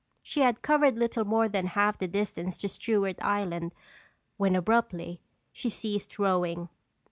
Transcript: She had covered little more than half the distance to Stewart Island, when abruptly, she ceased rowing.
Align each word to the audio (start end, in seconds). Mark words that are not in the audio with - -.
She 0.23 0.39
had 0.41 0.63
covered 0.63 0.97
little 0.97 1.25
more 1.25 1.47
than 1.47 1.67
half 1.77 1.99
the 1.99 2.07
distance 2.07 2.57
to 2.57 2.67
Stewart 2.67 3.23
Island, 3.23 3.71
when 4.37 4.55
abruptly, 4.55 5.21
she 5.53 5.69
ceased 5.69 6.17
rowing. 6.17 6.69